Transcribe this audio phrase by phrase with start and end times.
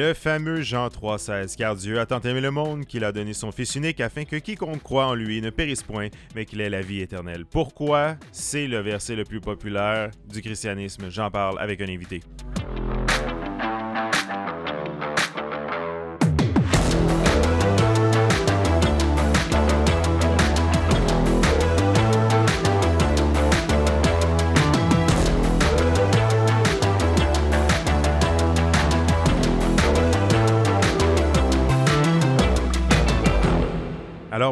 [0.00, 3.52] Le fameux Jean 3,16, car Dieu a tant aimé le monde qu'il a donné son
[3.52, 6.80] Fils unique afin que quiconque croit en lui ne périsse point, mais qu'il ait la
[6.80, 7.44] vie éternelle.
[7.44, 8.16] Pourquoi?
[8.32, 11.10] C'est le verset le plus populaire du christianisme.
[11.10, 12.22] J'en parle avec un invité.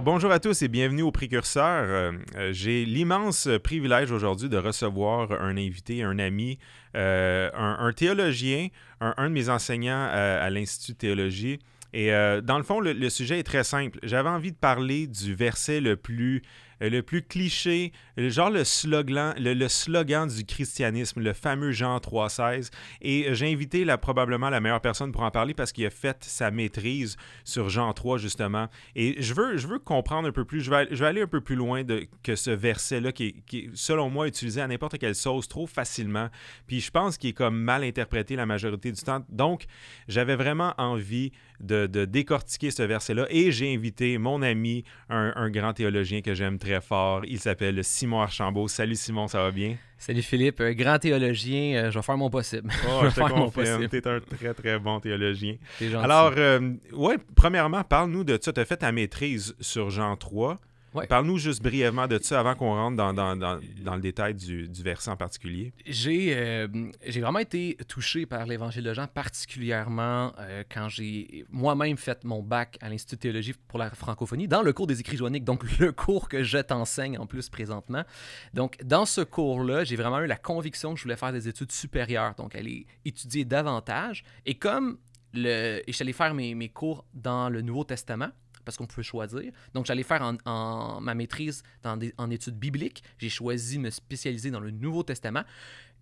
[0.03, 1.65] Bonjour à tous et bienvenue au Précurseur.
[1.65, 6.59] Euh, euh, J'ai l'immense privilège aujourd'hui de recevoir un invité, un ami,
[6.95, 8.69] euh, un, théologien,
[9.01, 11.59] un, de mes enseignants à, l'Institut de théologie.
[11.93, 12.11] Et
[12.43, 13.99] dans le fond, le, sujet est très simple.
[14.03, 16.43] J'avais envie de parler du verset le plus
[16.81, 22.71] le plus cliché, genre le slogan, le, le slogan du christianisme, le fameux Jean 3,16.
[23.01, 26.25] Et j'ai invité la, probablement la meilleure personne pour en parler parce qu'il a fait
[26.25, 28.69] sa maîtrise sur Jean 3, justement.
[28.95, 31.27] Et je veux, je veux comprendre un peu plus, je vais, je vais aller un
[31.27, 31.83] peu plus loin
[32.23, 36.29] que ce verset-là qui, qui selon moi, utilisé à n'importe quelle sauce trop facilement.
[36.67, 39.25] Puis je pense qu'il est comme mal interprété la majorité du temps.
[39.29, 39.67] Donc,
[40.09, 43.27] j'avais vraiment envie de, de, décortiquer ce verset-là.
[43.31, 47.23] Et j'ai invité mon ami, un, un grand théologien que j'aime très fort.
[47.27, 48.69] Il s'appelle Simon Archambault.
[48.69, 49.77] Salut Simon, ça va bien?
[50.01, 52.71] Salut Philippe, un grand théologien, euh, je vais faire mon possible.
[52.89, 55.57] Oh, je, je te confirme, t'es un très très bon théologien.
[55.97, 58.53] Alors, euh, ouais, premièrement, parle-nous de ça.
[58.53, 60.61] Tu as fait ta maîtrise sur Jean 3.
[60.95, 61.07] Ouais.
[61.07, 64.69] Parle-nous juste brièvement de ça avant qu'on rentre dans, dans, dans, dans, le détail du,
[64.69, 65.73] du verset en particulier.
[65.87, 66.67] J'ai euh,
[67.07, 72.79] vraiment été touché par l'Évangile de Jean, particulièrement euh, quand j'ai moi-même fait mon bac
[72.81, 75.93] à l'Institut de théologie pour la francophonie, dans le cours des écrits joanniques, donc le
[75.93, 78.05] cours que je t'enseigne en plus présentement.
[78.55, 81.73] Donc, dans ce cours-là, j'ai vraiment eu la conviction que je voulais faire des études
[81.73, 84.25] supérieures, donc aller étudier davantage.
[84.47, 84.99] Et comme
[85.35, 88.31] le, et je suis allé faire mes, mes cours dans le Nouveau Testament,
[88.69, 89.51] parce qu'on pouvait choisir.
[89.73, 93.03] Donc, j'allais faire ma maîtrise en études bibliques.
[93.17, 95.43] J'ai choisi de me spécialiser dans le Nouveau Testament.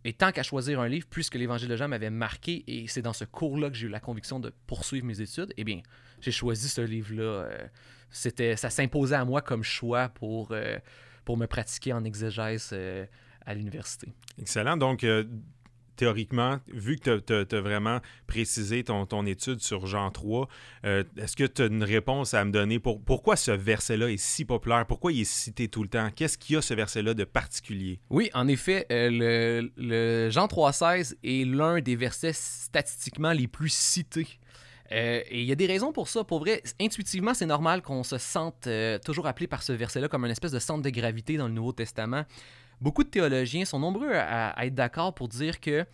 [0.04, 3.12] Et tant qu'à choisir un livre, puisque l'Évangile de Jean m'avait marqué, et c'est dans
[3.12, 5.81] ce cours-là que j'ai eu la conviction de poursuivre mes études, eh bien,
[6.21, 7.22] j'ai choisi ce livre-là.
[7.22, 7.69] Euh,
[8.10, 10.76] c'était, ça s'imposait à moi comme choix pour, euh,
[11.25, 13.06] pour me pratiquer en exégèse euh,
[13.44, 14.12] à l'université.
[14.41, 14.76] Excellent.
[14.76, 15.06] Donc,
[15.96, 20.48] théoriquement, vu que tu as, vraiment précisé ton, étude sur Jean 3,
[20.84, 24.16] euh, est-ce que tu as une réponse à me donner pour pourquoi ce verset-là est
[24.16, 24.86] si populaire?
[24.86, 26.10] Pourquoi il est cité tout le temps?
[26.14, 28.00] Qu'est-ce qu'il y a ce verset-là de particulier?
[28.10, 33.72] Oui, en effet, euh, le, le, Jean 3,16 est l'un des versets statistiquement les plus
[33.72, 34.38] cités.
[34.92, 36.24] Euh, et il y a des raisons pour ça.
[36.24, 40.24] Pour vrai, intuitivement, c'est normal qu'on se sente euh, toujours appelé par ce verset-là comme
[40.24, 42.24] une espèce de centre de gravité dans le Nouveau Testament
[42.81, 45.87] beaucoup de théologiens sont nombreux à, à être d'accord pour dire que,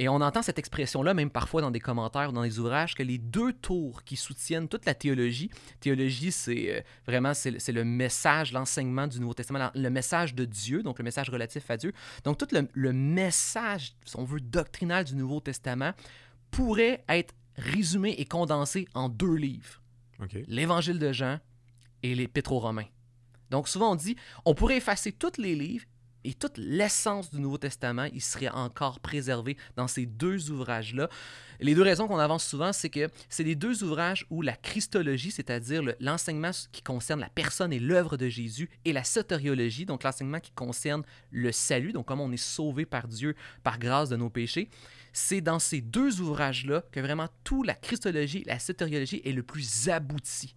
[0.00, 3.02] et on entend cette expression-là même parfois dans des commentaires ou dans des ouvrages, que
[3.04, 8.52] les deux tours qui soutiennent toute la théologie, théologie c'est euh, vraiment c'est le message,
[8.52, 11.92] l'enseignement du Nouveau Testament, le message de Dieu, donc le message relatif à Dieu,
[12.24, 15.92] donc tout le, le message, si on veut, doctrinal du Nouveau Testament
[16.50, 19.80] pourrait être résumé et condensé en deux livres.
[20.20, 20.44] Okay.
[20.48, 21.38] L'Évangile de Jean
[22.02, 22.86] et l'Épître aux Romains.
[23.50, 25.84] Donc souvent on dit, on pourrait effacer tous les livres
[26.24, 31.08] et toute l'essence du Nouveau Testament, il serait encore préservé dans ces deux ouvrages-là.
[31.60, 35.30] Les deux raisons qu'on avance souvent, c'est que c'est les deux ouvrages où la christologie,
[35.30, 40.40] c'est-à-dire l'enseignement qui concerne la personne et l'œuvre de Jésus, et la soteriologie, donc l'enseignement
[40.40, 44.30] qui concerne le salut, donc comment on est sauvé par Dieu par grâce de nos
[44.30, 44.68] péchés,
[45.12, 49.88] c'est dans ces deux ouvrages-là que vraiment toute la christologie, la soteriologie est le plus
[49.88, 50.54] abouti.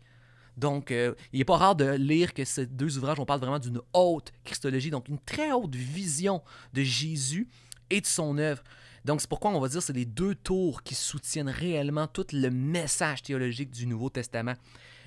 [0.58, 3.60] Donc, euh, il n'est pas rare de lire que ces deux ouvrages, on parle vraiment
[3.60, 6.42] d'une haute christologie, donc une très haute vision
[6.74, 7.48] de Jésus
[7.90, 8.64] et de son œuvre.
[9.06, 12.26] Donc, c'est pourquoi on va dire que c'est les deux tours qui soutiennent réellement tout
[12.34, 14.56] le message théologique du Nouveau Testament.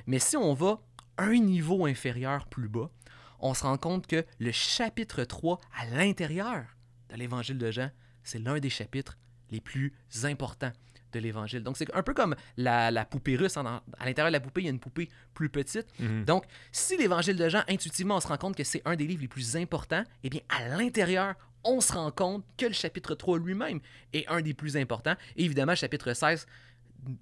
[0.07, 0.81] Mais si on va
[1.19, 2.91] un niveau inférieur plus bas,
[3.41, 6.65] on se rend compte que le chapitre 3 à l'intérieur
[7.11, 7.91] de l'Évangile de Jean,
[8.23, 9.19] c'est l'un des chapitres
[9.51, 9.93] les plus
[10.25, 10.73] importants
[11.13, 11.63] de l'évangile.
[11.63, 13.57] Donc, c'est un peu comme la, la poupée russe.
[13.57, 13.83] Hein.
[13.99, 15.87] À l'intérieur de la poupée, il y a une poupée plus petite.
[15.99, 16.07] Mhm.
[16.07, 16.25] Mm -hmm.
[16.25, 19.23] Donc, si l'évangile de Jean, intuitivement, on se rend compte que c'est un des livres
[19.23, 23.39] les plus importants, eh bien, à l'intérieur, on se rend compte que le chapitre 3
[23.39, 23.81] lui-même
[24.13, 25.17] est un des plus importants.
[25.37, 26.47] Et évidemment, le chapitre 16,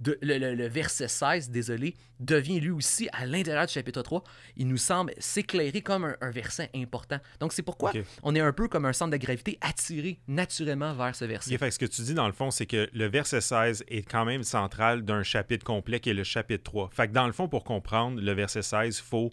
[0.01, 4.23] de, le, le, le, verset 16, désolé, devient lui aussi, à l'intérieur du chapitre 3,
[4.57, 7.19] il nous semble s'éclairer comme un, un, verset important.
[7.41, 8.05] Donc, c'est pourquoi okay.
[8.23, 11.51] on est un peu comme un centre de gravité attiré naturellement vers ce verset.
[11.51, 14.03] Okay, fait, ce que tu dis, dans le fond, c'est que le verset 16 est
[14.03, 16.91] quand même central d'un chapitre complet qui est le chapitre 3.
[16.93, 19.31] Fait que dans le fond, pour comprendre le verset 16, il faut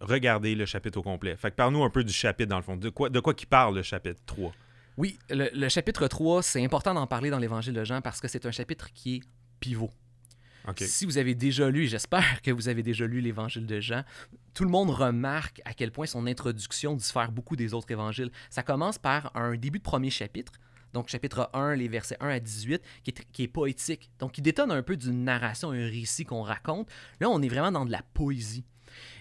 [0.00, 1.36] regarder le chapitre au complet.
[1.36, 2.76] Fait que parle-nous un peu du chapitre, dans le fond.
[2.76, 4.52] De quoi, de quoi qui parle le chapitre 3?
[4.98, 8.28] Oui, le, le chapitre 3, c'est important d'en parler dans l'Évangile de Jean parce que
[8.28, 9.22] c'est un chapitre qui est
[9.62, 9.90] pivot.
[10.76, 14.04] Si vous avez déjà lu, j'espère que vous avez déjà lu l'évangile de Jean,
[14.54, 18.30] tout le monde remarque à quel point son introduction diffère beaucoup des autres évangiles.
[18.50, 20.52] Ça commence par un début de premier chapitre,
[20.92, 24.10] donc chapitre 1, les versets 1 à 18, qui est, qui est poétique.
[24.18, 26.88] Donc il détonne un peu d'une narration, un récit qu'on raconte.
[27.20, 28.64] Là, on est vraiment dans de la poésie.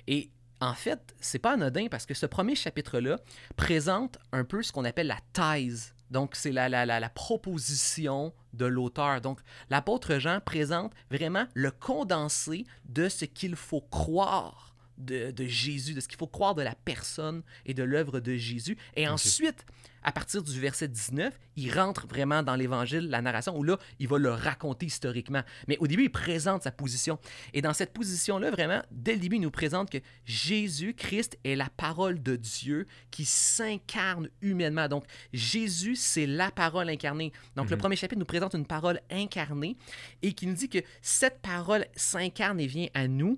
[0.08, 3.18] Et en fait, c'est pas anodin parce que ce premier chapitre-là
[3.58, 5.94] présente un peu ce qu'on appelle la thèse.
[6.12, 9.22] Donc, c'est la, la, la, la proposition de l'auteur.
[9.22, 14.71] Donc, l'apôtre Jean présente vraiment le condensé de ce qu'il faut croire
[15.02, 18.36] de, de Jésus, de ce qu'il faut croire de la personne et de l'œuvre de
[18.36, 18.78] Jésus.
[18.96, 19.66] Et ensuite,
[20.04, 24.08] à partir du verset 19, il rentre vraiment dans l'évangile, la narration, où là, il
[24.08, 25.44] va le raconter historiquement.
[25.68, 27.20] Mais au début, il présente sa position.
[27.54, 31.70] Et dans cette position-là, vraiment, dès le début, il nous présente que Jésus-Christ est la
[31.70, 34.88] parole de Dieu qui s'incarne humainement.
[34.88, 37.32] Donc, Jésus, c'est la parole incarnée.
[37.56, 39.78] Donc, le premier chapitre nous présente une parole incarnée
[40.22, 43.38] et qui nous dit que cette parole s'incarne et vient à nous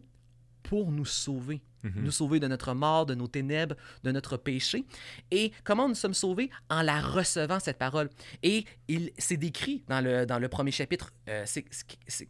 [0.63, 1.61] pour nous sauver.
[1.83, 4.85] Nous sauver de notre mort, de nos ténèbres, de notre péché.
[5.31, 6.49] Et comment nous sommes sauvés?
[6.69, 8.09] En la recevant, cette parole.
[8.41, 11.11] Et il c'est décrit dans le, dans le premier chapitre.
[11.29, 11.45] euh,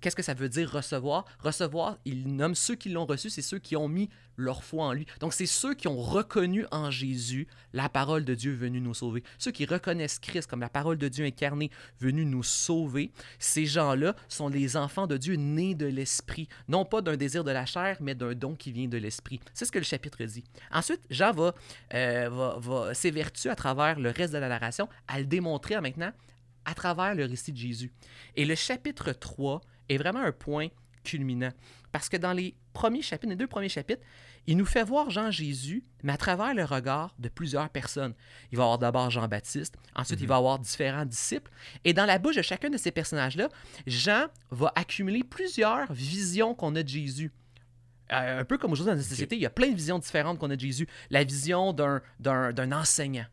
[0.01, 1.25] Qu'est-ce que ça veut dire recevoir?
[1.39, 4.93] Recevoir, il nomme ceux qui l'ont reçu, c'est ceux qui ont mis leur foi en
[4.93, 5.05] lui.
[5.19, 9.23] Donc, c'est ceux qui ont reconnu en Jésus la parole de Dieu venue nous sauver.
[9.37, 11.69] Ceux qui reconnaissent Christ comme la parole de Dieu incarnée
[11.99, 13.11] venue nous sauver.
[13.37, 16.47] Ces gens-là sont les enfants de Dieu nés de l'Esprit.
[16.67, 19.39] Non pas d'un désir de la chair, mais d'un don qui vient de l'Esprit.
[19.53, 20.43] C'est ce que le chapitre dit.
[20.71, 21.53] Ensuite, Jean va,
[21.93, 26.11] euh, va, va s'évertuer à travers le reste de la narration à le démontrer maintenant
[26.65, 27.91] à travers le récit de Jésus.
[28.35, 30.69] Et le chapitre 3 est vraiment un point
[31.03, 31.51] culminant.
[31.91, 34.01] Parce que dans les premiers chapitres, les deux premiers chapitres,
[34.47, 38.13] il nous fait voir Jean-Jésus, mais à travers le regard de plusieurs personnes.
[38.51, 41.51] Il va avoir d'abord Jean-Baptiste, ensuite il va avoir différents disciples.
[41.85, 43.49] Et dans la bouche de chacun de ces personnages-là,
[43.85, 47.31] Jean va accumuler plusieurs visions qu'on a de Jésus.
[48.13, 50.39] Euh, un peu comme aujourd'hui dans la société, il y a plein de visions différentes
[50.39, 50.87] qu'on a de Jésus.
[51.09, 53.25] La vision d'un, enseignant.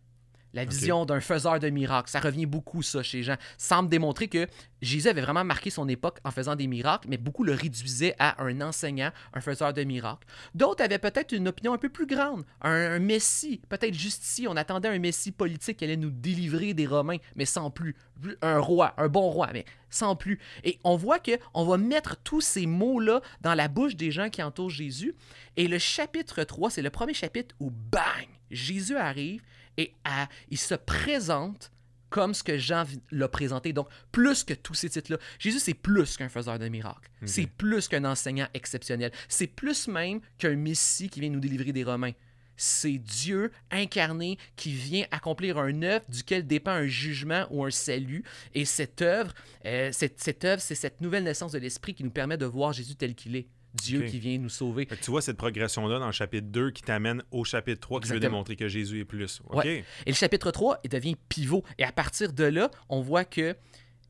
[0.52, 2.10] La vision d'un faiseur de miracles.
[2.10, 3.36] Ça revient beaucoup, ça, chez Jean.
[3.56, 4.46] Semble démontrer que
[4.82, 8.42] Jésus avait vraiment marqué son époque en faisant des miracles, mais beaucoup le réduisaient à
[8.42, 10.26] un enseignant, un faiseur de miracles.
[10.54, 12.44] D'autres avaient peut-être une opinion un peu plus grande.
[12.62, 14.48] Un, un messie, peut-être justicier.
[14.48, 17.94] On attendait un messie politique qui allait nous délivrer des Romains, mais sans plus.
[18.42, 20.38] Un roi, un bon roi, mais sans plus.
[20.64, 24.30] Et on voit que on va mettre tous ces mots-là dans la bouche des gens
[24.30, 25.14] qui entourent Jésus.
[25.56, 29.42] Et le chapitre 3, c'est le premier chapitre où, bang, Jésus arrive
[29.80, 31.72] et à- il se présente
[32.10, 33.72] comme ce que Jean l'a présenté.
[33.72, 35.18] Donc, plus que tous ces titres-là.
[35.38, 37.08] Jésus, c'est plus qu'un faiseur de miracles.
[37.24, 39.12] C'est plus qu'un enseignant exceptionnel.
[39.28, 42.12] C'est plus même qu'un Messie qui vient nous délivrer des Romains.
[42.56, 48.24] C'est Dieu incarné qui vient accomplir un œuvre duquel dépend un jugement ou un salut.
[48.54, 49.32] Et cette œuvre,
[49.64, 52.72] euh, cette, cette œuvre, c'est cette nouvelle naissance de l'Esprit qui nous permet de voir
[52.72, 53.46] Jésus tel qu'il est.
[53.74, 54.86] Dieu qui vient nous sauver.
[54.86, 58.16] Tu vois cette progression-là dans le chapitre 2 qui t'amène au chapitre 3 qui veut
[58.16, 58.36] Exactement.
[58.38, 59.40] démontrer que Jésus est plus.
[59.48, 59.56] OK.
[59.64, 59.84] Ouais.
[60.06, 61.62] Et le chapitre 3, il devient pivot.
[61.78, 63.56] Et à partir de là, on voit que.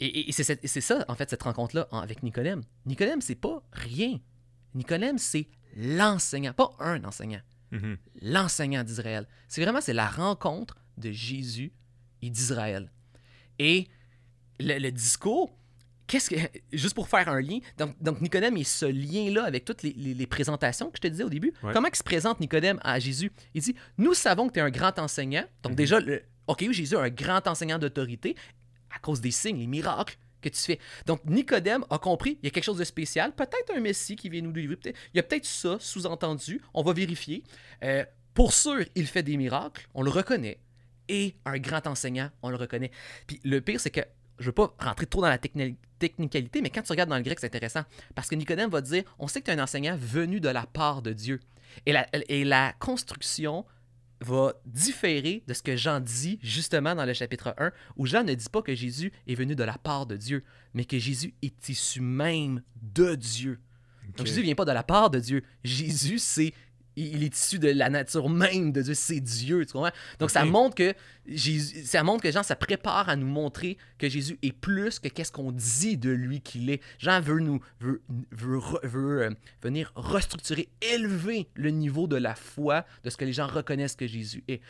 [0.00, 2.62] Et, et- et c'est ça, en fait, cette rencontre-là en- avec Nicodème.
[2.86, 4.18] Nicodème, c'est pas rien.
[4.74, 5.46] Nicodème, c'est
[5.76, 7.40] l'enseignant, pas un enseignant,
[7.70, 7.96] Mhm.
[8.22, 9.28] l'enseignant d'Israël.
[9.48, 11.72] C'est vraiment c'est la rencontre de Jésus
[12.22, 12.90] et d'Israël.
[13.58, 13.88] Et
[14.58, 15.54] le, le discours,
[16.10, 16.36] qu'est-ce que
[16.72, 20.14] juste pour faire un lien, donc, donc Nicodème est ce lien-là avec toutes les, les-
[20.14, 21.52] les présentations que je te disais au début.
[21.62, 21.72] Ouais.
[21.72, 23.30] Comment il se présente Nicodème à Jésus?
[23.54, 25.44] Il dit Nous savons que tu es un grand enseignant.
[25.62, 28.34] Donc, déjà, le, OK, Jésus est un grand enseignant d'autorité
[28.94, 30.78] à cause des signes, les miracles que tu fais.
[31.06, 34.28] Donc, Nicodème a compris, il y a quelque chose de spécial, peut-être un Messie qui
[34.30, 37.44] vient nous délivrer, il y a peut-être ça sous-entendu, on va vérifier.
[37.84, 40.58] Euh, pour sûr, il fait des miracles, on le reconnaît,
[41.08, 42.90] et un grand enseignant, on le reconnaît.
[43.26, 44.00] Puis le pire, c'est que,
[44.40, 47.22] je veux pas rentrer trop dans la techni- technicalité, mais quand tu regardes dans le
[47.22, 49.96] grec, c'est intéressant, parce que Nicodème va dire, on sait que tu es un enseignant
[49.96, 51.40] venu de la part de Dieu.
[51.86, 53.64] Et la, et la construction
[54.22, 58.34] va différer de ce que Jean dit justement dans le chapitre 1, où Jean ne
[58.34, 60.42] dit pas que Jésus est venu de la part de Dieu,
[60.74, 63.60] mais que Jésus est issu même de Dieu.
[64.16, 64.26] Donc.
[64.26, 65.44] Jésus vient pas de la part de Dieu.
[65.62, 66.52] Jésus, c'est
[66.96, 69.92] il est issu de la nature même de Dieu, c'est Dieu, tu comprends?
[70.18, 70.94] Donc ça montre que
[71.26, 75.08] Jésus, ça montre que Jean ça prépare à nous montrer que Jésus est plus que
[75.08, 76.80] qu'est-ce qu'on dit de lui qu'il est.
[76.98, 79.30] Jean veut nous veut, veut, re- veut, euh,
[79.62, 84.06] venir restructurer, élever le niveau de la foi de ce que les gens reconnaissent que
[84.06, 84.60] Jésus est.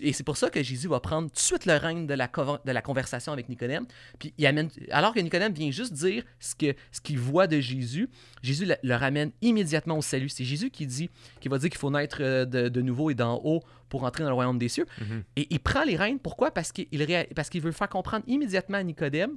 [0.00, 2.26] Et c'est pour ça que Jésus va prendre tout de suite le règne de la,
[2.26, 3.86] de la conversation avec Nicodème.
[4.18, 7.60] Puis il amène, alors que Nicodème vient juste dire ce que ce qu'il voit de
[7.60, 8.08] Jésus,
[8.42, 10.28] Jésus le, le ramène immédiatement au salut.
[10.28, 13.14] C'est Jésus qui dit, qui va dire qu'il faut naître euh, de, de nouveau et
[13.14, 14.86] d'en haut pour entrer dans le royaume des cieux.
[15.00, 15.24] Mhm.
[15.36, 16.18] Et il prend les rênes.
[16.18, 16.50] Pourquoi?
[16.50, 16.86] Parce qu'il,
[17.34, 19.36] parce qu'il veut faire comprendre immédiatement à Nicodème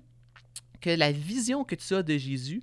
[0.82, 2.62] que la vision que tu as de Jésus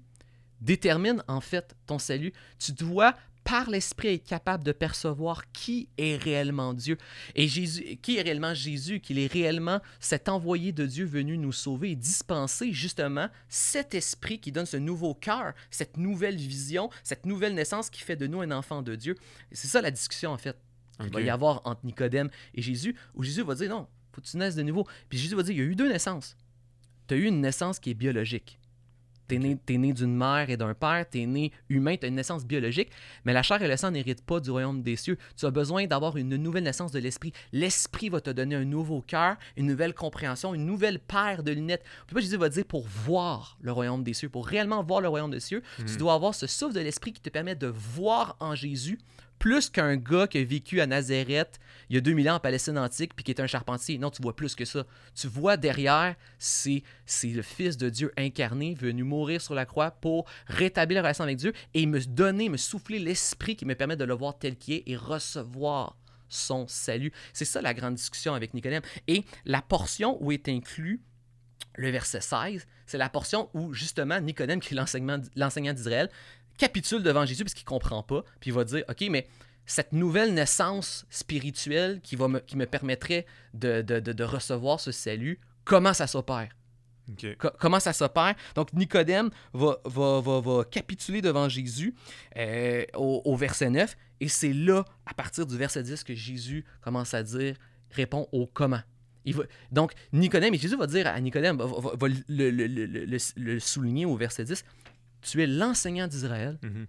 [0.61, 2.33] détermine en fait ton salut.
[2.59, 3.15] Tu dois
[3.49, 6.99] par l'Esprit être capable de percevoir qui est réellement Dieu.
[7.35, 11.53] Et Jésus, qui est réellement Jésus, qu'il est réellement cet envoyé de Dieu venu nous
[11.53, 17.25] sauver et dispenser justement cet esprit qui donne ce nouveau cœur, cette nouvelle vision, cette
[17.25, 19.15] nouvelle naissance qui fait de nous un enfant de Dieu.
[19.51, 20.59] C'est ça la discussion en fait.
[21.01, 24.27] Il va y avoir entre Nicodème et Jésus, où Jésus va dire non, faut que
[24.27, 24.87] tu naisses de nouveau.
[25.09, 26.37] Puis Jésus va dire il y a eu deux naissances.
[27.07, 28.59] Tu as eu une naissance qui est biologique.
[29.29, 32.15] Tu es, né, d'une mère et d'un père, tu es né humain, tu as une
[32.15, 32.91] naissance biologique,
[33.25, 35.19] mais la chair et le sang n'héritent pas du royaume des cieux.
[35.37, 37.33] Tu as besoin d'avoir une nouvelle naissance de l'esprit.
[37.53, 41.85] L'esprit va te donner un nouveau cœur, une nouvelle compréhension, une nouvelle paire de lunettes.
[42.07, 45.31] Puis Jésus va dire pour voir le royaume des cieux, pour réellement voir le royaume
[45.31, 45.97] des cieux, tu mhm.
[45.97, 48.99] dois avoir ce souffle de l'esprit qui te permet de voir en Jésus
[49.39, 51.59] plus qu'un gars qui a vécu à Nazareth
[51.91, 53.99] il y a 2000 ans en Palestine antique puis qui est un charpentier.
[53.99, 54.85] Non, tu vois plus que ça.
[55.15, 59.91] Tu vois derrière, c'est, c'est le Fils de Dieu incarné, venu mourir sur la croix
[59.91, 63.97] pour rétablir la relation avec Dieu et me donner, me souffler l'esprit qui me permet
[63.97, 65.97] de le voir tel qu'il est et recevoir
[66.29, 67.13] son salut.
[67.33, 68.83] C'est ça la grande discussion avec Nicodème.
[69.07, 71.01] Et la portion où est inclus
[71.75, 74.77] le verset 16, c'est la portion où justement Nicodème, qui est
[75.37, 76.11] l'enseignant d'Israël,
[76.59, 79.27] capitule devant Jésus parce qu'il comprend pas, puis il va dire, OK, mais
[79.65, 84.93] cette nouvelle naissance spirituelle qui, va me, qui me permettrait de, de, de, recevoir ce
[84.93, 86.49] salut, comment ça s'opère?
[87.59, 88.35] comment ça s'opère?
[88.55, 91.95] Donc, Nicodème va, va, va, va, capituler devant Jésus
[92.37, 96.65] euh, au, au, verset 9, et c'est là, à partir du verset 10, que Jésus
[96.83, 97.57] commence à dire,
[97.91, 98.81] répond au comment.
[99.25, 103.19] Il va, donc, Nicodème, et Jésus va dire à Nicodème, va, va le, le, le,
[103.37, 104.65] le, souligner au verset 10,
[105.31, 106.87] tu es l'enseignant d'Israël mhm.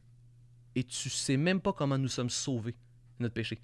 [0.76, 3.60] et tu sais même pas comment nous sommes sauvés de notre péché.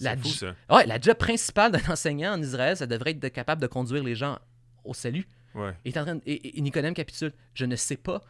[0.00, 0.54] La, fou, ça.
[0.70, 4.14] Ouais, la job principale d'un enseignant en Israël, ça devrait être capable de conduire les
[4.14, 4.38] gens
[4.84, 5.26] au salut.
[5.54, 5.74] Ouais.
[5.84, 7.32] Et, en train et, Nicodème capitule.
[7.54, 8.22] Je ne sais pas.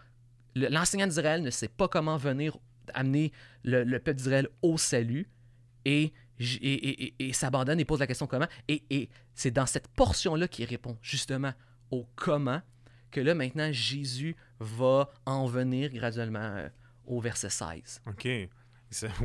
[0.56, 2.58] L'enseignant d'Israël ne sait pas comment venir
[2.94, 3.30] amener
[3.62, 5.28] le, peuple d'Israël au salut
[5.84, 8.48] et, et, s'abandonne et pose la question comment.
[8.66, 11.52] Et, c'est dans cette portion-là qu'il répond justement
[11.90, 12.62] au comment
[13.10, 16.68] que là, maintenant, Jésus va en venir graduellement euh,
[17.06, 18.02] au verset 16.
[18.06, 18.28] OK.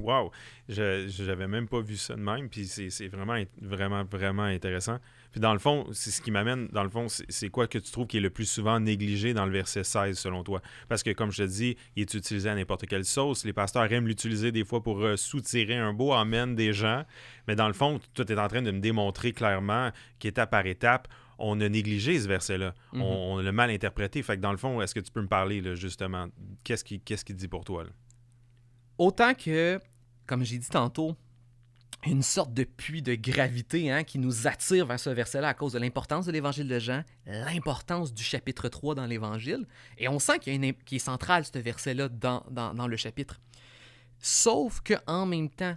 [0.02, 0.32] Wow!
[0.70, 5.00] Je n'avais même pas vu ça de même, puis c'est vraiment, vraiment, vraiment intéressant.
[5.32, 7.92] Puis dans le fond, c'est ce qui m'amène, dans le fond, c'est quoi que tu
[7.92, 10.62] trouves qui est le plus souvent négligé dans le verset 16 selon toi?
[10.88, 13.44] Parce que comme je te dis, il est utilisé à n'importe quelle sauce.
[13.44, 17.04] Les pasteurs aiment l'utiliser des fois pour euh, soutirer un beau emmène des gens.
[17.48, 21.10] Mais dans le fond, tu es en train de me démontrer clairement qu'étape par étape,
[21.38, 22.74] on a négligé ce verset-là.
[22.94, 23.02] Mhm.
[23.02, 24.22] on, l'a mal interprété.
[24.24, 26.28] Fait que dans le fond, est-ce que tu peux me parler, là, justement,
[26.64, 27.86] qu'est-ce qu'il qu'est-ce dit pour toi?
[28.98, 29.80] Autant que,
[30.26, 31.16] comme j'ai dit tantôt,
[32.06, 35.74] une sorte de puits de gravité hein, qui nous attire vers ce verset-là à cause
[35.74, 39.66] de l'importance de l'évangile de Jean, l'importance du chapitre 3 dans l'évangile.
[39.98, 42.98] Et on sent qu'il y a une, qui est central, ce verset-là, dans, dans, le
[42.98, 43.40] chapitre.
[44.20, 45.76] Sauf qu'en même temps,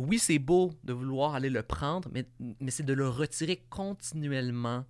[0.00, 2.26] oui, c'est beau de vouloir aller le prendre, mais,
[2.60, 4.84] mais c'est de le retirer continuellement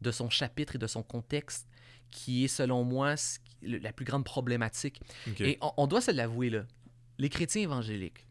[0.00, 1.66] de son chapitre et de son contexte
[2.10, 3.14] qui est, selon moi,
[3.62, 5.00] la plus grande problématique.
[5.38, 6.64] Et on, doit se l'avouer, là.
[7.18, 8.26] Les chrétiens évangéliques,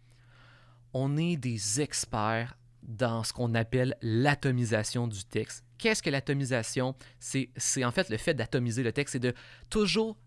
[0.93, 5.63] on est des experts dans ce qu'on appelle l'atomisation du texte.
[5.77, 6.95] Qu'est-ce que l'atomisation?
[7.19, 7.49] C'est
[7.83, 9.33] en fait le fait d'atomiser le texte, c'est de
[9.69, 10.17] toujours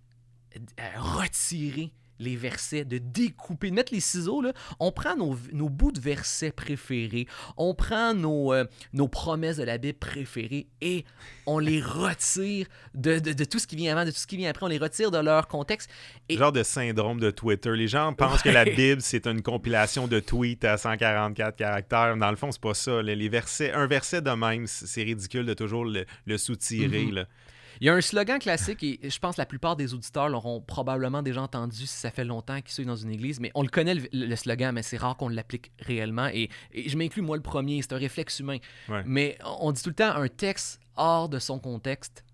[0.57, 0.61] euh,
[0.97, 1.93] retirer
[2.23, 4.41] les versets, de découper, de mettre les ciseaux.
[4.41, 4.53] Là.
[4.81, 7.27] On prend nos, bouts de versets préférés,
[7.57, 11.05] on prend nos, euh, nos promesses de la Bible préférées et
[11.47, 14.51] on les retire de, de, tout ce qui vient avant, de tout ce qui vient
[14.51, 15.91] après, on les retire de leur contexte.
[16.29, 16.37] Et...
[16.37, 17.75] Genre de syndrome de Twitter.
[17.75, 22.17] Les gens pensent que la Bible, c'est une compilation de tweets à 144 caractères.
[22.17, 23.03] Dans le fond, c'est pas ça.
[23.03, 27.07] Les versets, un verset de même, c'est ridicule de toujours le, le soutirer.
[27.07, 27.15] Mm-hmm.
[27.15, 27.27] là.
[27.81, 30.61] Il y a un slogan classique et je pense que la plupart des auditeurs l'auront
[30.61, 33.69] probablement déjà entendu si ça fait longtemps qu'ils sont dans une église, mais on le
[33.69, 36.29] connaît le, slogan, mais c'est rare qu'on l'applique réellement.
[36.33, 38.59] Et, je m'inclus moi le premier, c'est un réflexe humain.
[39.05, 42.25] Mais on dit tout le temps un texte hors de son contexte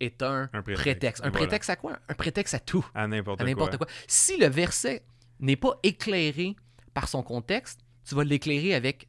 [0.00, 1.24] est un, prétexte.
[1.24, 1.98] Un prétexte à quoi?
[2.08, 2.86] Un prétexte à tout.
[2.94, 3.68] À n'importe quoi.
[3.68, 3.86] quoi.
[4.06, 5.04] Si le verset
[5.40, 6.56] n'est pas éclairé
[6.94, 9.08] par son contexte, tu vas l'éclairer avec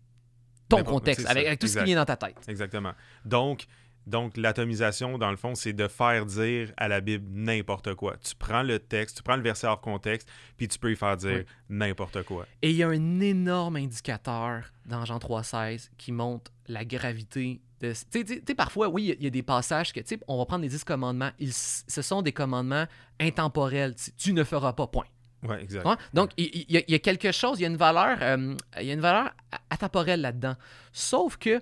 [0.68, 2.38] ton contexte, avec, tout ce qui vient dans ta tête.
[2.48, 2.94] Exactement.
[3.26, 3.66] Donc,
[4.10, 8.18] donc, l'atomisation, dans le fond, c'est de faire dire à la Bible n'importe quoi.
[8.18, 11.16] Tu prends le texte, tu prends le verset hors contexte, puis tu peux y faire
[11.16, 12.48] dire n'importe quoi.
[12.64, 17.94] Et il y a un énorme indicateur dans Jean 3,16 qui montre la gravité de.
[18.12, 20.64] Tu sais, parfois, oui, il y, a des passages que, tu sais, on va prendre
[20.64, 21.32] les 10 commandements.
[21.38, 22.86] Ils, ce sont des commandements
[23.20, 23.94] intemporels.
[24.18, 25.06] Tu ne feras pas, point.
[25.44, 25.88] Oui, exact.
[26.14, 28.94] Donc, il y, a quelque chose, il y a une valeur, euh, il y a
[28.94, 29.32] une valeur
[29.70, 30.56] atemporelle là-dedans.
[30.92, 31.62] Sauf que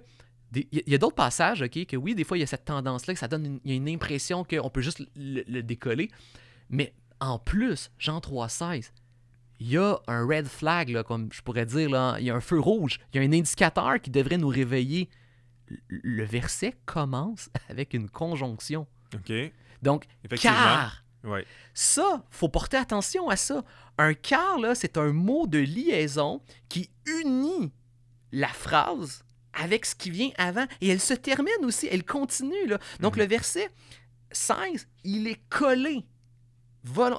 [0.53, 3.13] il y a d'autres passages, OK, que oui, des fois, il y a cette tendance-là,
[3.13, 6.09] que ça donne une, il y a une impression qu'on peut juste le, décoller.
[6.69, 8.91] Mais en plus, Jean 3,16,
[9.59, 12.35] il y a un red flag, là, comme je pourrais dire, là, il y a
[12.35, 15.09] un feu rouge, il y a un indicateur qui devrait nous réveiller.
[15.89, 18.87] Le verset commence avec une conjonction.
[19.13, 19.33] OK.
[19.81, 20.05] Donc,
[20.39, 21.03] car.
[21.23, 21.45] Ouais.
[21.73, 23.63] Ça, faut porter attention à ça.
[23.97, 27.71] Un car, là, c'est un mot de liaison qui unit
[28.31, 29.25] la phrase
[29.61, 30.65] avec ce qui vient avant.
[30.81, 32.67] Et elle se termine aussi, elle continue.
[32.67, 32.79] Là.
[32.99, 33.21] Donc, Mhm.
[33.23, 33.69] le verset
[34.31, 36.05] 16, il est collé.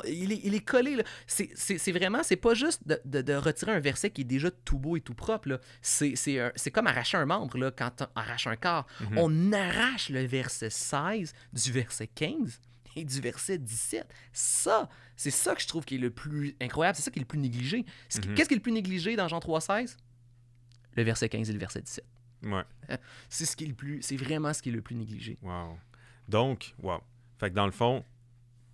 [0.07, 1.03] Il, est, il est collé.
[1.27, 4.79] C'est- vraiment, c'est pas juste de, de- de retirer un verset qui est déjà tout
[4.79, 5.61] beau et tout propre.
[5.83, 6.15] C'est
[6.73, 8.87] comme arracher un membre là, quand on arrache un corps.
[9.01, 9.19] Mhm.
[9.19, 12.61] On arrache le verset 16 du verset 15
[12.97, 14.07] et du verset 17.
[14.33, 16.97] Ça, c'est ça que je trouve qui est le plus incroyable.
[16.97, 17.79] C'est ça qui est le plus négligé.
[18.15, 18.35] Mhm.
[18.35, 19.97] Qu'est-ce qui est le plus négligé dans Jean 3,16
[20.97, 22.05] Le verset 15 et le verset 17.
[22.43, 22.63] Ouais.
[23.29, 25.39] C'est ce qui est le plus, c'est vraiment ce qui est le plus négligé.
[25.43, 25.79] Wow.
[26.29, 27.01] Donc, wow.
[27.39, 28.05] Fait que dans le fond,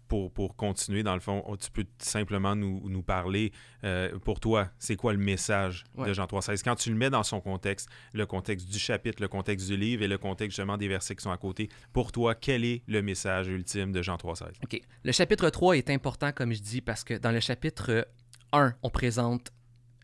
[0.06, 3.52] pour, pour continuer, dans le fond, oh, tu peux simplement nous, nous parler,
[3.85, 6.06] euh, pour toi, c'est quoi le message Ouais.
[6.09, 6.62] de Jean 3.16?
[6.62, 10.02] Quand tu le mets dans son contexte, le contexte du chapitre, le contexte du livre
[10.02, 13.00] et le contexte justement des versets qui sont à côté, pour toi, quel est le
[13.02, 14.52] message ultime de Jean 3.16?
[14.62, 14.80] OK.
[15.04, 18.06] Le chapitre 3 est important, comme je dis, parce que dans le chapitre
[18.52, 19.50] 1, on présente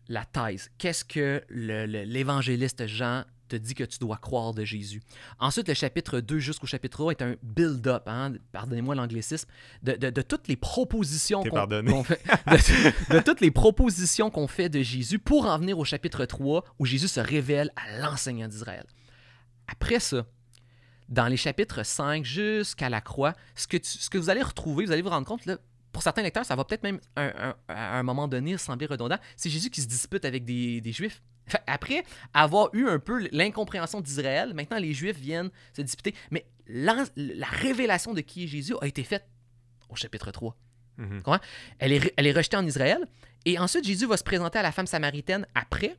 [0.07, 0.71] la thèse.
[0.77, 5.01] Qu'est-ce que l'évangéliste Jean te dit que tu dois croire de Jésus.
[5.39, 9.47] Ensuite, le chapitre 2 jusqu'au chapitre 3 est un build-up, hein, pardonnez-moi l'anglicisme,
[9.83, 11.55] de, de- de toutes les propositions qu'on
[12.03, 12.17] fait,
[13.09, 16.63] de, de toutes les propositions qu'on fait de Jésus pour en venir au chapitre 3
[16.79, 18.85] où Jésus se révèle à l'enseignant d'Israël.
[19.67, 20.25] Après ça,
[21.09, 24.85] dans les chapitres 5 jusqu'à la croix, ce que, tu- ce que vous allez retrouver,
[24.85, 25.57] vous allez vous rendre compte, là,
[25.91, 29.17] pour certains lecteurs, ça va peut-être même un- un- à un moment donné sembler redondant,
[29.35, 31.21] c'est Jésus qui se dispute avec des, des Juifs.
[31.67, 32.03] Après
[32.33, 37.05] avoir eu un peu l'incompréhension d'Israël, maintenant les Juifs viennent se disputer, mais la
[37.47, 39.25] révélation de qui est Jésus a été faite
[39.89, 40.55] au chapitre 3.
[40.97, 41.21] Mhm.
[41.79, 43.05] Elle est, elle est rejetée en Israël.
[43.45, 45.95] Et ensuite, Jésus va se présenter à la femme samaritaine après.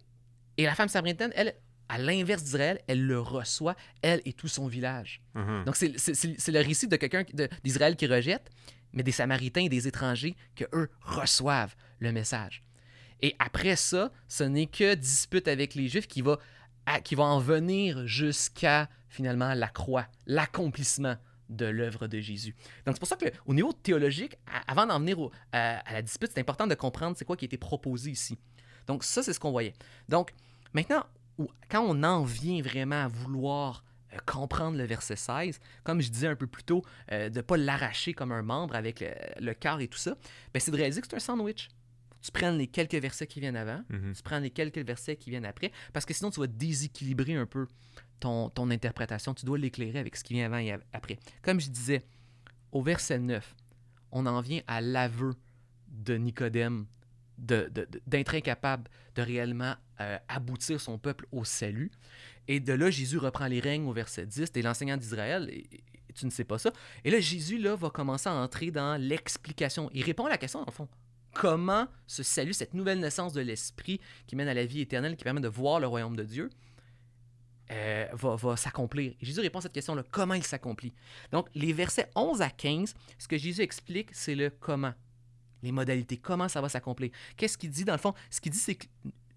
[0.56, 1.54] Et la femme samaritaine, elle,
[1.88, 5.20] à l'inverse d'Israël, elle le reçoit, elle et tout son village.
[5.34, 5.64] Mhm.
[5.64, 7.24] Donc, c'est- le récit de quelqu'un
[7.64, 8.48] d'Israël qui rejette,
[8.92, 12.62] mais des Samaritains et des étrangers que eux reçoivent le message.
[13.22, 16.38] Et après ça, ce n'est que dispute avec les Juifs qui va,
[17.04, 21.16] qui va en venir jusqu'à finalement la croix, l'accomplissement
[21.48, 22.54] de l'œuvre de Jésus.
[22.84, 25.18] Donc c'est pour ça que au niveau théologique, avant d'en venir
[25.52, 28.38] à, la dispute, c'est important de comprendre c'est quoi qui a été proposé ici.
[28.86, 29.74] Donc ça, c'est ce qu'on voyait.
[30.08, 30.32] Donc
[30.72, 31.04] maintenant,
[31.68, 36.26] quand on en vient vraiment à vouloir euh, comprendre le verset 16, comme je disais
[36.26, 36.82] un peu plus tôt,
[37.12, 40.16] euh, de ne pas l'arracher comme un membre avec le, le cœur et tout ça,
[40.52, 41.68] ben, c'est de réaliser que c'est un sandwich.
[42.22, 44.14] Tu prennes les quelques versets qui viennent avant, Mhm.
[44.14, 47.46] tu prends les quelques versets qui viennent après, parce que sinon tu vas déséquilibrer un
[47.46, 47.66] peu
[48.20, 49.34] ton, ton interprétation.
[49.34, 51.18] Tu dois l'éclairer avec ce qui vient avant et après.
[51.42, 52.04] Comme je disais,
[52.70, 53.56] au verset 9,
[54.12, 55.34] on en vient à l'aveu
[55.88, 56.86] de Nicodème
[57.38, 61.90] d'être incapable de réellement euh, aboutir son peuple au salut.
[62.48, 65.68] Et de là, Jésus reprend les règnes au verset 10, t'es l'enseignant d'Israël, et,
[66.08, 66.72] et tu ne sais pas ça.
[67.04, 69.90] Et là, Jésus là, va commencer à entrer dans l'explication.
[69.92, 70.88] Il répond à la question, dans le fond.
[71.32, 75.24] Comment ce salut, cette nouvelle naissance de l'Esprit qui mène à la vie éternelle, qui
[75.24, 76.50] permet de voir le royaume de Dieu,
[77.70, 79.14] euh, va, va s'accomplir.
[79.22, 80.92] Jésus répond à cette question-là, comment il s'accomplit?
[81.30, 84.92] Donc, les versets 11 à 15, ce que Jésus explique, c'est le comment,
[85.62, 87.10] les modalités, comment ça va s'accomplir?
[87.36, 88.12] Qu'est-ce qu'il dit dans le fond?
[88.30, 88.86] Ce qu'il dit, c'est que,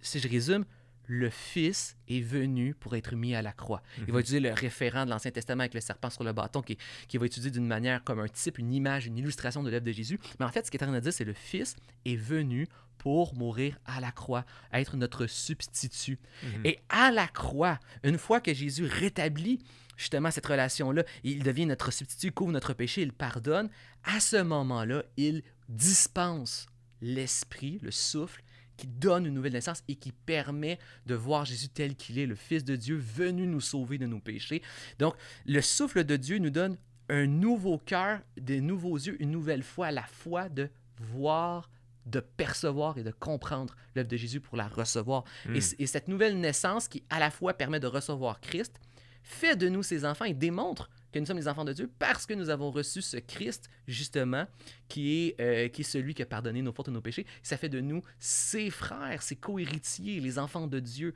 [0.02, 0.66] si je résume,
[1.08, 3.82] le Fils est venu pour être mis à la croix.
[4.08, 6.78] Il va utiliser le référent de l'Ancien Testament avec le serpent sur le bâton, qui,
[7.08, 9.92] qui va utiliser d'une manière comme un type, une image, une illustration de l'œuvre de
[9.92, 10.20] Jésus.
[10.40, 12.68] Mais en fait, ce qu'il est en train de dire, c'est le Fils est venu
[12.98, 16.18] pour mourir à la croix, être notre substitut.
[16.42, 16.66] Mhm.
[16.66, 19.60] Et à la croix, une fois que Jésus rétablit
[19.96, 23.70] justement cette relation-là, il devient notre substitut, couvre notre péché, il pardonne,
[24.04, 26.68] à ce moment-là, il dispense
[27.02, 28.44] l'esprit, le souffle,
[28.78, 32.36] qui donne une nouvelle naissance et qui permet de voir Jésus tel qu'il est, le
[32.36, 34.62] Fils de Dieu, venu nous sauver de nos péchés.
[35.00, 36.78] Donc, le souffle de Dieu nous donne
[37.10, 41.70] un nouveau cœur, des nouveaux yeux, une nouvelle foi, la foi de voir,
[42.06, 45.24] de percevoir et de comprendre l'œuvre de Jésus pour la recevoir.
[45.56, 48.80] Et, c- et cette nouvelle naissance qui, à la fois, permet de recevoir Christ,
[49.24, 52.26] fait de nous ses enfants et démontre que nous sommes les enfants de Dieu parce
[52.26, 54.46] que nous avons reçu ce Christ, justement,
[54.90, 57.26] qui est, euh, qui est celui qui a pardonné nos fautes et nos péchés.
[57.42, 61.14] Ça fait de nous ses frères, ses co-héritiers, les enfants de Dieu.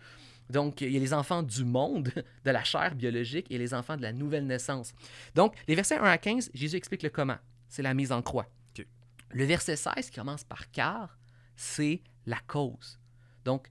[0.49, 2.13] Donc, il y a les enfants du monde,
[2.45, 4.93] de la chair biologique, et les enfants de la nouvelle naissance.
[5.35, 7.37] Donc, les versets 1 à 15, Jésus explique le comment.
[7.67, 8.47] C'est la mise en croix.
[9.31, 11.19] Le verset 16, qui commence par car,
[11.57, 12.99] c'est la cause.
[13.43, 13.67] Donc,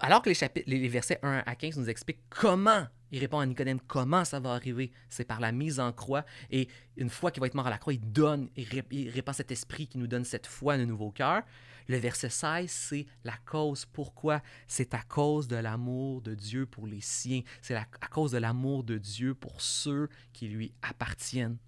[0.00, 3.46] alors que les, chapitres, les versets 1 à 15 nous expliquent comment Il répond à
[3.46, 4.90] Nicodème comment ça va arriver?
[5.08, 6.24] C'est par la mise en croix.
[6.50, 9.52] Et une fois qu'il va être mort à la croix, il donne, il, répand cet
[9.52, 11.44] esprit qui nous donne cette foi, un nouveau cœur.
[11.86, 13.84] Le verset 16, c'est la cause.
[13.84, 14.42] Pourquoi?
[14.66, 17.42] C'est à cause de l'amour de Dieu pour les siens.
[17.62, 21.58] C'est à cause de l'amour de Dieu pour ceux qui lui appartiennent.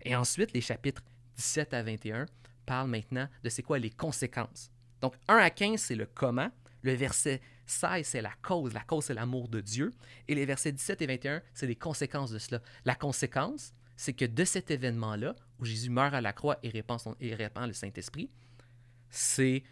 [0.00, 1.02] Et ensuite, les chapitres
[1.36, 2.24] 17 à 21
[2.64, 4.70] parlent maintenant de c'est quoi les conséquences.
[5.02, 6.50] Donc, 1 à 15, c'est le comment.
[6.80, 8.72] Le verset 16, c'est la cause.
[8.72, 9.92] La cause, c'est l'amour de Dieu.
[10.28, 12.62] Et les versets 17 et 21, c'est les conséquences de cela.
[12.84, 16.98] La conséquence, c'est que de cet événement-là, où Jésus meurt à la croix et répand,
[17.66, 18.30] le Saint-Esprit,
[19.10, 19.62] c'est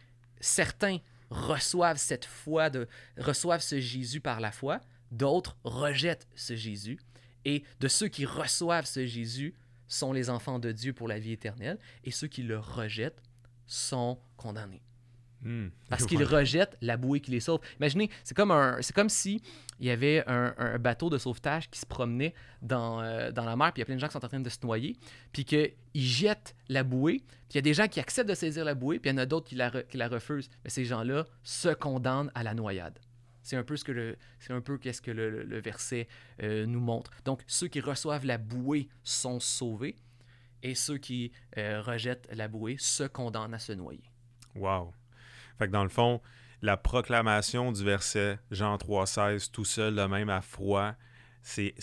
[0.41, 0.99] certains
[1.31, 2.71] reçoivent cette foi,
[3.17, 4.81] reçoivent ce Jésus par la foi,
[5.11, 6.99] d'autres rejettent ce Jésus.
[7.45, 9.55] Et de ceux qui reçoivent ce Jésus
[9.87, 13.23] sont les enfants de Dieu pour la vie éternelle, et ceux qui le rejettent
[13.67, 14.83] sont condamnés.
[15.45, 15.69] Hmm.
[15.89, 17.61] Parce qu'ils rejettent la bouée qui les sauve.
[17.79, 19.43] Imaginez, c'est comme, un, c'est comme si
[19.79, 23.73] il y avait un, bateau de sauvetage qui se promenait dans, euh, dans la mer,
[23.73, 24.97] puis il y a plein de gens qui sont en train de se noyer,
[25.33, 28.65] puis qu'ils jettent la bouée, puis il y a des gens qui acceptent de saisir
[28.65, 30.49] la bouée, puis il y en a d'autres qui la, qui la refusent.
[30.65, 32.99] Mais ces gens-là se condamnent à la noyade.
[33.43, 36.09] C'est un peu ce que le, c'est un peu qu'est-ce que le, verset
[36.43, 37.11] euh, nous montre.
[37.27, 39.97] Donc, ceux qui reçoivent la bouée sont sauvés,
[40.63, 44.11] et ceux qui euh, rejettent la bouée se condamnent à se noyer.
[44.55, 44.95] Wow.
[45.59, 46.21] Fait que dans le fond,
[46.63, 50.95] la proclamation du verset Jean 3,16 tout seul, le même à froid,
[51.43, 51.75] c'est,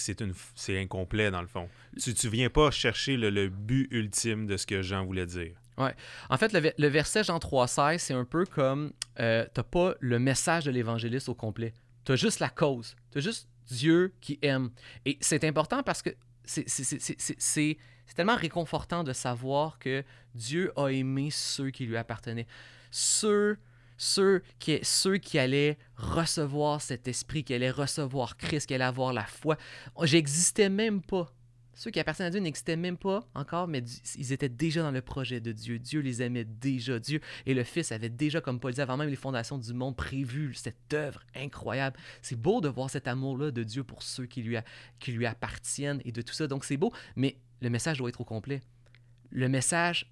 [0.70, 1.70] incomplet dans le fond.
[2.02, 5.56] Tu ne viens pas chercher le, but ultime de ce que Jean voulait dire.
[5.78, 5.96] Ouais.
[6.30, 10.20] En fait, le, verset Jean 3,16, c'est un peu comme euh, tu n'as pas le
[10.20, 11.74] message de l'évangéliste au complet.
[12.04, 12.96] Tu as juste la cause.
[13.12, 14.72] Tu as juste Dieu qui aime.
[15.06, 16.10] Et c'est important parce que
[16.44, 17.78] c'est
[18.16, 20.04] tellement réconfortant de savoir que
[20.34, 22.48] Dieu a aimé ceux qui lui appartenaient
[22.92, 23.58] ceux,
[23.98, 29.14] ceux, qui, ceux qui allaient recevoir cet esprit, qui allaient recevoir Christ, qui allaient avoir
[29.14, 29.58] la foi.
[30.04, 31.34] J'existais même pas.
[31.74, 33.84] Ceux qui appartiennent à Dieu n'existaient même pas encore, mais
[34.16, 35.80] ils étaient déjà dans le projet de Dieu.
[35.80, 37.00] Dieu les aimait déjà.
[37.00, 39.96] Dieu et le Fils avaient déjà, comme Paul disait, avant même les fondations du monde,
[39.96, 41.98] prévu cette œuvre incroyable.
[42.22, 44.58] C'est beau de voir cet amour-là de Dieu pour ceux qui lui,
[45.00, 46.46] qui lui appartiennent et de tout ça.
[46.46, 48.62] Donc c'est beau, mais le message doit être au complet.
[49.32, 50.12] Le message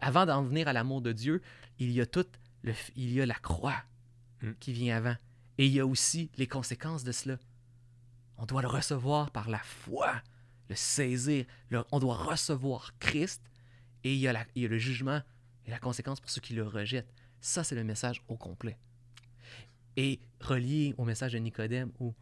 [0.00, 1.42] avant d'en venir à l'amour de Dieu,
[1.78, 2.26] il y a tout
[2.62, 3.82] le, il y a la croix
[4.42, 4.52] hmm.
[4.60, 5.16] qui vient avant.
[5.58, 7.38] Et il y a aussi les conséquences de cela.
[8.38, 10.22] On doit le recevoir par la foi,
[10.68, 11.46] le saisir.
[11.90, 13.42] on doit recevoir Christ
[14.04, 15.22] et il y, a il y a le jugement
[15.64, 17.12] et la conséquence pour ceux qui le rejettent.
[17.40, 18.76] Ça, c'est le message au complet.
[19.96, 22.14] Et relié au message de Nicodème où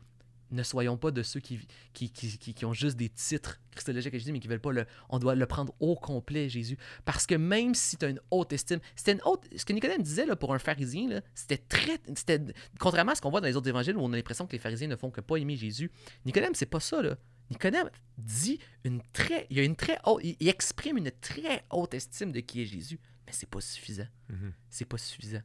[0.54, 1.60] ne soyons pas de ceux qui,
[1.92, 4.86] qui, qui, qui, ont juste des titres christologiques à Jésus, mais qui veulent pas le.
[5.08, 6.78] On doit le prendre au complet, Jésus.
[7.04, 9.48] Parce que même si tu as une haute estime, c'était une haute.
[9.56, 12.00] Ce que Nicodème disait là, pour un pharisien, c'était très.
[12.14, 12.40] C'était,
[12.78, 14.58] contrairement à ce qu'on voit dans les autres évangiles où on a l'impression que les
[14.58, 15.90] pharisiens ne font que pas aimer Jésus,
[16.24, 17.16] Nicodème, c'est pas ça, là.
[17.50, 19.46] Nicodème dit une très.
[19.50, 22.98] Il, a une très haute, il, exprime une très haute estime de qui est Jésus,
[23.26, 24.06] mais c'est pas suffisant.
[24.30, 24.52] Mm-hmm.
[24.70, 25.42] C'est pas suffisant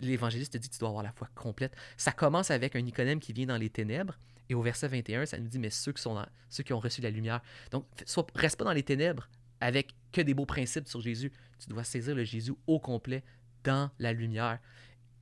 [0.00, 1.74] l'évangéliste dit que tu dois avoir la foi complète.
[1.96, 4.18] Ça commence avec un Nicodème qui vient dans les ténèbres.
[4.48, 7.40] Et au verset 21, ça nous dit, mais ceux qui, ont reçu la lumière.
[7.70, 9.28] Donc, soit, reste pas dans les ténèbres
[9.60, 11.32] avec que des beaux principes sur Jésus.
[11.58, 13.22] Tu dois saisir le Jésus au complet
[13.64, 14.58] dans la lumière.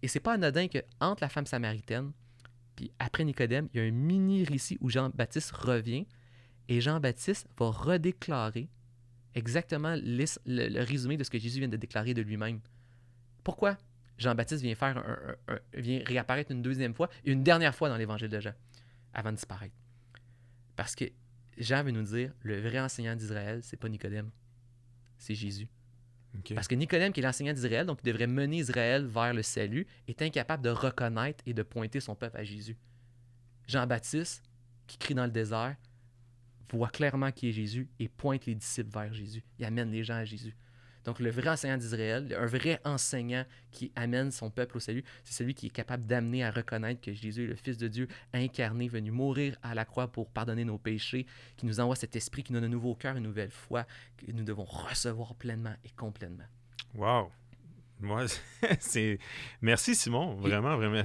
[0.03, 2.13] Et c'est pas anodin que entre la femme samaritaine,
[2.75, 6.07] puis après Nicodème, il y a un mini récit où Jean-Baptiste revient
[6.69, 8.69] et Jean-Baptiste va redéclarer
[9.35, 12.61] exactement le, résumé de ce que Jésus vient de déclarer de lui-même.
[13.45, 13.77] Pourquoi?
[14.21, 15.03] Jean-Baptiste vient, faire
[15.73, 18.53] vient réapparaître une deuxième fois et une dernière fois dans l'évangile de Jean,
[19.15, 19.75] avant de disparaître.
[20.77, 21.07] Parce que
[21.57, 24.31] Jean veut nous dire le vrai enseignant d'Israël, c'est pas Nicodème,
[25.17, 25.69] c'est Jésus.
[26.55, 29.87] Parce que Nicodème, qui est l'enseignant d'Israël, donc il devrait mener Israël vers le salut,
[30.07, 32.77] est incapable de reconnaître et de pointer son peuple à Jésus.
[33.67, 34.43] Jean-Baptiste,
[34.87, 35.77] qui crie dans le désert,
[36.71, 39.43] voit clairement qui est Jésus et pointe les disciples vers Jésus.
[39.59, 40.55] Il amène les gens à Jésus.
[41.05, 45.35] Donc, le vrai enseignant d'Israël, un vrai enseignant qui amène son peuple au salut, c'est
[45.35, 48.89] celui qui est capable d'amener à reconnaître que Jésus est le Fils de Dieu incarné,
[48.89, 52.53] venu mourir à la croix pour pardonner nos péchés, qui nous envoie cet esprit qui
[52.53, 53.87] nous donne un nouveau cœur, une nouvelle foi,
[54.17, 56.45] que nous devons recevoir pleinement et complètement.
[56.95, 57.31] Wow!
[58.03, 58.25] Moi,
[58.81, 59.19] c'est.
[59.61, 60.37] Merci, Simon.
[60.37, 61.05] Vraiment, vraiment.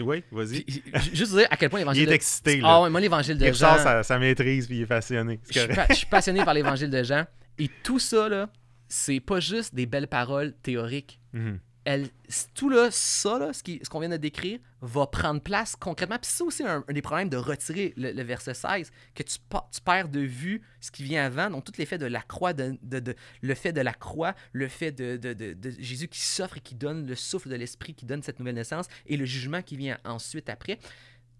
[0.00, 0.64] Oui, vas-y.
[1.12, 2.02] Juste dire à quel point l'évangile.
[2.02, 2.68] Il est excité, là.
[2.68, 3.78] Ah ouais, moi, l'évangile de Jean.
[3.78, 5.40] Ça, ça maîtrise, puis il est passionné.
[5.50, 7.24] Je suis, je suis passionné par l'évangile de Jean.
[7.58, 8.50] Et tout ça, là,
[8.88, 11.20] c'est pas juste des belles paroles théoriques.
[11.32, 11.60] Mhm.
[11.84, 12.08] Elle,
[12.54, 16.18] tout là, ça, là, ce qu'on vient de décrire, va prendre place concrètement.
[16.20, 20.08] Puis c'est aussi un, des problèmes de retirer le, verset 16, que tu, tu, perds
[20.08, 21.48] de vue ce qui vient avant.
[21.48, 24.90] Donc, tout l'effet de la croix, de, de, le fait de la croix, le fait
[24.90, 28.40] de, de Jésus qui s'offre et qui donne le souffle de l'esprit, qui donne cette
[28.40, 30.80] nouvelle naissance, et le jugement qui vient ensuite après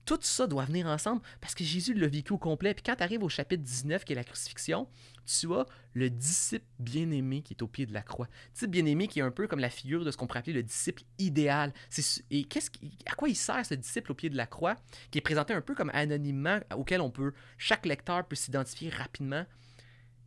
[0.07, 2.73] tout ça doit venir ensemble parce que Jésus l'a vécu au complet.
[2.73, 4.89] Puis quand tu arrives au chapitre 19, qui est la crucifixion,
[5.27, 8.29] tu as le disciple bien-aimé qui est au pied de la croix.
[8.55, 10.63] Disciple bien-aimé qui est un peu comme la figure de ce qu'on pourrait appeler le
[10.63, 11.73] disciple idéal.
[12.31, 12.71] Et qu'est-ce
[13.07, 14.77] à quoi il sert ce disciple au pied de la croix,
[15.11, 19.45] qui est présenté un peu comme anonymement, auquel on peut, chaque lecteur peut s'identifier rapidement?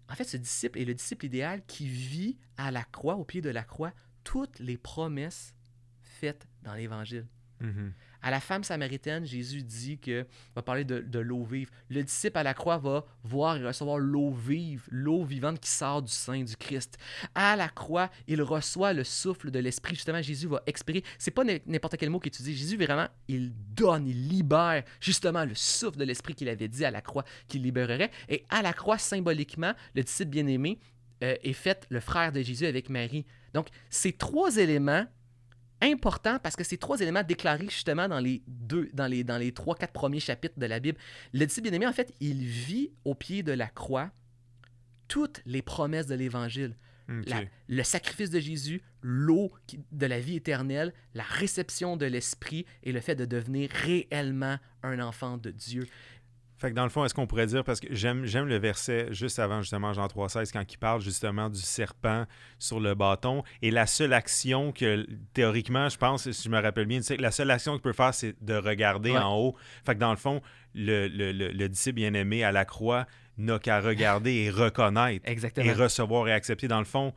[0.10, 3.42] En fait, ce disciple est le disciple idéal qui vit à la croix, au pied
[3.42, 5.54] de la croix, toutes les promesses
[6.02, 7.28] faites dans l'Évangile.
[7.60, 7.94] Mhm.
[8.22, 11.70] À la femme samaritaine, Jésus dit que va parler de, l'eau vive.
[11.90, 16.02] Le disciple à la croix va voir et recevoir l'eau vive, l'eau vivante qui sort
[16.02, 16.98] du sein du Christ.
[17.34, 19.96] À la croix, il reçoit le souffle de l'esprit.
[19.96, 21.04] Justement, Jésus va expirer.
[21.18, 22.56] C'est pas n'importe quel mot qu'il étudie.
[22.56, 26.92] Jésus vraiment, il donne, il libère justement le souffle de l'esprit qu'il avait dit à
[26.92, 28.12] la croix qu'il libérerait.
[28.28, 30.78] Et à la croix, symboliquement, le disciple bien-aimé
[31.24, 33.26] euh, est fait le frère de Jésus avec Marie.
[33.54, 35.06] Donc, ces trois éléments
[35.82, 39.52] important parce que ces trois éléments déclarés justement dans les deux, dans les, dans les
[39.52, 40.98] trois, quatre premiers chapitres de la Bible.
[41.34, 44.12] Le disciple bien-aimé, en fait, il vit au pied de la croix
[45.08, 46.76] toutes les promesses de l'Évangile.
[47.68, 49.52] le sacrifice de Jésus, l'eau
[49.92, 55.00] de la vie éternelle, la réception de l'Esprit et le fait de devenir réellement un
[55.00, 55.88] enfant de Dieu.
[56.60, 59.08] Fait que dans le fond, est-ce qu'on pourrait dire, parce que j'aime, j'aime le verset
[59.12, 62.26] juste avant justement Jean 3,16, quand il parle justement du serpent
[62.58, 66.86] sur le bâton, et la seule action que, théoriquement, je pense, si je me rappelle
[66.86, 69.56] bien, la seule action qu'il peut faire, c'est de regarder en haut.
[69.86, 70.42] Fait que dans le fond,
[70.76, 76.28] le, le, le, disciple bien-aimé à la croix n'a qu'à regarder et reconnaître, et recevoir
[76.28, 76.68] et accepter.
[76.68, 77.14] Dans le fond,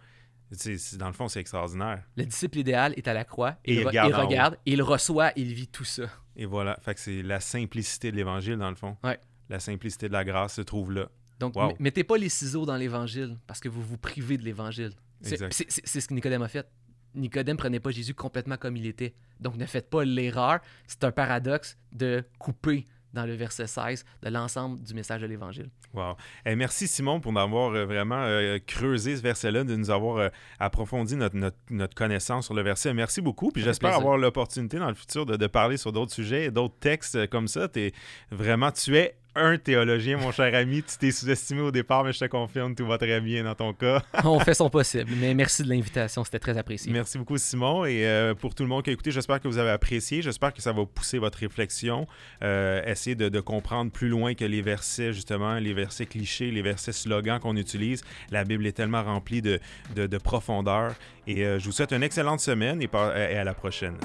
[0.52, 2.04] c'est, dans le fond, c'est extraordinaire.
[2.16, 5.52] Le disciple idéal est à la croix, et il, regarde, il, regarde il reçoit, il
[5.52, 6.04] vit tout ça.
[6.36, 8.96] Et voilà, fait que c'est la simplicité de l'évangile, dans le fond.
[9.02, 9.18] Ouais
[9.52, 11.08] la simplicité de la grâce se trouve là.
[11.38, 14.92] Donc, mettez pas les ciseaux dans l'évangile parce que vous vous privez de l'évangile.
[15.20, 15.36] C'est
[16.00, 16.66] ce que Nicodème a fait.
[17.14, 19.14] Nicodème prenait pas Jésus complètement comme il était.
[19.38, 20.60] Donc, ne faites pas l'erreur.
[20.86, 25.68] C'est un paradoxe de couper dans le verset 16 de l'ensemble du message de l'Évangile.
[25.92, 26.16] Wow.
[26.46, 30.28] Eh, merci Simon pour d'avoir euh, vraiment euh, creusé ce verset-là, de nous avoir euh,
[30.58, 31.36] approfondi notre,
[31.68, 32.94] notre, connaissance sur le verset.
[32.94, 33.50] Merci beaucoup.
[33.50, 36.78] Puis j'espère avoir l'opportunité dans le futur de, de parler sur d'autres sujets et d'autres
[36.80, 37.68] textes comme ça.
[37.76, 37.92] Es,
[38.30, 40.82] vraiment, tu es un théologien, mon cher ami.
[40.82, 43.72] Tu t'es sous-estimé au départ, mais je te confirme, tout va très bien dans ton
[43.72, 44.02] cas.
[44.24, 45.10] On fait son possible.
[45.18, 46.92] Mais merci de l'invitation, c'était très apprécié.
[46.92, 47.84] Merci beaucoup, Simon.
[47.84, 50.22] Et euh, pour tout le monde qui a écouté, j'espère que vous avez apprécié.
[50.22, 52.06] J'espère que ça va pousser votre réflexion.
[52.42, 56.92] Euh, essayer de, comprendre plus loin que les versets, justement, les versets clichés, les versets
[56.92, 58.02] slogans qu'on utilise.
[58.30, 59.58] La Bible est tellement remplie de,
[59.96, 60.94] de, profondeur.
[61.26, 63.96] Et euh, je vous souhaite une excellente semaine et, et à la prochaine.